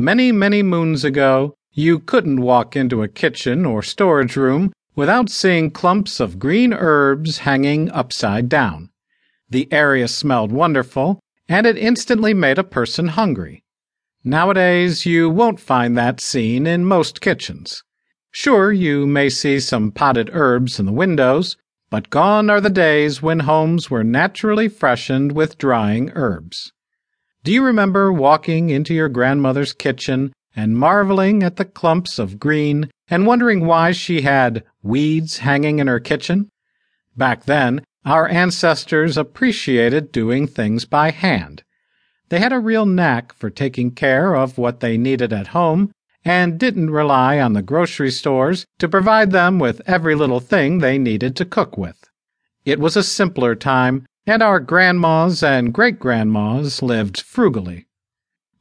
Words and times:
Many, 0.00 0.30
many 0.30 0.62
moons 0.62 1.02
ago, 1.02 1.56
you 1.72 1.98
couldn't 1.98 2.40
walk 2.40 2.76
into 2.76 3.02
a 3.02 3.08
kitchen 3.08 3.66
or 3.66 3.82
storage 3.82 4.36
room 4.36 4.72
without 4.94 5.28
seeing 5.28 5.72
clumps 5.72 6.20
of 6.20 6.38
green 6.38 6.72
herbs 6.72 7.38
hanging 7.38 7.90
upside 7.90 8.48
down. 8.48 8.90
The 9.50 9.66
area 9.72 10.06
smelled 10.06 10.52
wonderful, 10.52 11.18
and 11.48 11.66
it 11.66 11.76
instantly 11.76 12.32
made 12.32 12.58
a 12.58 12.62
person 12.62 13.08
hungry. 13.08 13.64
Nowadays, 14.22 15.04
you 15.04 15.28
won't 15.28 15.58
find 15.58 15.98
that 15.98 16.20
scene 16.20 16.64
in 16.64 16.84
most 16.84 17.20
kitchens. 17.20 17.82
Sure, 18.30 18.70
you 18.70 19.04
may 19.04 19.28
see 19.28 19.58
some 19.58 19.90
potted 19.90 20.30
herbs 20.32 20.78
in 20.78 20.86
the 20.86 20.92
windows, 20.92 21.56
but 21.90 22.08
gone 22.08 22.48
are 22.50 22.60
the 22.60 22.70
days 22.70 23.20
when 23.20 23.40
homes 23.40 23.90
were 23.90 24.04
naturally 24.04 24.68
freshened 24.68 25.32
with 25.32 25.58
drying 25.58 26.12
herbs. 26.14 26.72
Do 27.48 27.54
you 27.54 27.64
remember 27.64 28.12
walking 28.12 28.68
into 28.68 28.92
your 28.92 29.08
grandmother's 29.08 29.72
kitchen 29.72 30.34
and 30.54 30.76
marveling 30.76 31.42
at 31.42 31.56
the 31.56 31.64
clumps 31.64 32.18
of 32.18 32.38
green 32.38 32.90
and 33.08 33.26
wondering 33.26 33.64
why 33.64 33.92
she 33.92 34.20
had 34.20 34.64
weeds 34.82 35.38
hanging 35.38 35.78
in 35.78 35.86
her 35.86 35.98
kitchen? 35.98 36.50
Back 37.16 37.46
then, 37.46 37.80
our 38.04 38.28
ancestors 38.28 39.16
appreciated 39.16 40.12
doing 40.12 40.46
things 40.46 40.84
by 40.84 41.10
hand. 41.10 41.62
They 42.28 42.38
had 42.38 42.52
a 42.52 42.60
real 42.60 42.84
knack 42.84 43.32
for 43.32 43.48
taking 43.48 43.92
care 43.92 44.36
of 44.36 44.58
what 44.58 44.80
they 44.80 44.98
needed 44.98 45.32
at 45.32 45.56
home 45.56 45.90
and 46.26 46.58
didn't 46.58 46.90
rely 46.90 47.40
on 47.40 47.54
the 47.54 47.62
grocery 47.62 48.10
stores 48.10 48.66
to 48.78 48.90
provide 48.90 49.30
them 49.30 49.58
with 49.58 49.80
every 49.86 50.14
little 50.14 50.40
thing 50.40 50.80
they 50.80 50.98
needed 50.98 51.34
to 51.36 51.46
cook 51.46 51.78
with. 51.78 52.10
It 52.66 52.78
was 52.78 52.94
a 52.94 53.02
simpler 53.02 53.54
time 53.54 54.04
and 54.28 54.42
our 54.42 54.60
grandmas 54.60 55.42
and 55.42 55.72
great 55.72 55.98
grandmas 55.98 56.82
lived 56.82 57.18
frugally. 57.22 57.86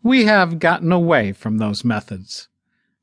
We 0.02 0.24
have 0.24 0.60
gotten 0.60 0.94
away 0.94 1.34
from 1.34 1.58
those 1.58 1.84
methods. 1.84 2.48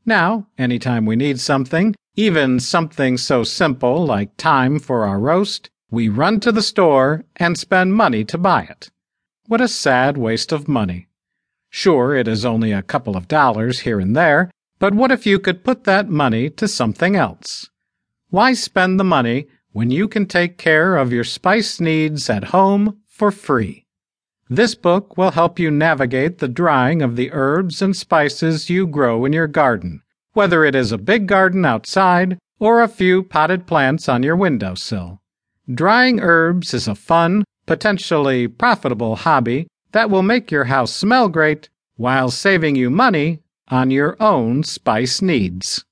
Now, 0.06 0.46
anytime 0.56 1.04
we 1.04 1.14
need 1.14 1.38
something, 1.38 1.94
even 2.16 2.58
something 2.58 3.18
so 3.18 3.44
simple 3.44 4.06
like 4.06 4.36
thyme 4.36 4.78
for 4.78 5.04
our 5.04 5.20
roast, 5.20 5.68
we 5.90 6.08
run 6.08 6.40
to 6.40 6.52
the 6.52 6.62
store 6.62 7.24
and 7.36 7.58
spend 7.58 7.94
money 7.94 8.24
to 8.24 8.38
buy 8.38 8.62
it. 8.62 8.90
What 9.46 9.60
a 9.60 9.68
sad 9.68 10.16
waste 10.16 10.50
of 10.50 10.66
money. 10.66 11.08
Sure, 11.68 12.16
it 12.16 12.26
is 12.26 12.46
only 12.46 12.72
a 12.72 12.80
couple 12.82 13.14
of 13.14 13.28
dollars 13.28 13.80
here 13.80 14.00
and 14.00 14.16
there, 14.16 14.50
but 14.78 14.94
what 14.94 15.12
if 15.12 15.26
you 15.26 15.38
could 15.38 15.64
put 15.64 15.84
that 15.84 16.08
money 16.08 16.48
to 16.48 16.66
something 16.66 17.14
else? 17.14 17.68
Why 18.30 18.54
spend 18.54 18.98
the 18.98 19.04
money 19.04 19.48
when 19.74 19.90
you 19.90 20.06
can 20.06 20.24
take 20.24 20.56
care 20.56 20.96
of 20.96 21.12
your 21.12 21.24
spice 21.24 21.80
needs 21.80 22.30
at 22.30 22.44
home 22.44 22.96
for 23.08 23.32
free. 23.32 23.84
This 24.48 24.76
book 24.76 25.16
will 25.16 25.32
help 25.32 25.58
you 25.58 25.68
navigate 25.68 26.38
the 26.38 26.46
drying 26.46 27.02
of 27.02 27.16
the 27.16 27.32
herbs 27.32 27.82
and 27.82 27.96
spices 27.96 28.70
you 28.70 28.86
grow 28.86 29.24
in 29.24 29.32
your 29.32 29.48
garden, 29.48 30.00
whether 30.32 30.64
it 30.64 30.76
is 30.76 30.92
a 30.92 30.96
big 30.96 31.26
garden 31.26 31.64
outside 31.64 32.38
or 32.60 32.82
a 32.82 32.88
few 32.88 33.24
potted 33.24 33.66
plants 33.66 34.08
on 34.08 34.22
your 34.22 34.36
windowsill. 34.36 35.20
Drying 35.68 36.20
herbs 36.20 36.72
is 36.72 36.86
a 36.86 36.94
fun, 36.94 37.42
potentially 37.66 38.46
profitable 38.46 39.16
hobby 39.16 39.66
that 39.90 40.08
will 40.08 40.22
make 40.22 40.52
your 40.52 40.64
house 40.64 40.94
smell 40.94 41.28
great 41.28 41.68
while 41.96 42.30
saving 42.30 42.76
you 42.76 42.90
money 42.90 43.40
on 43.66 43.90
your 43.90 44.16
own 44.22 44.62
spice 44.62 45.20
needs. 45.20 45.84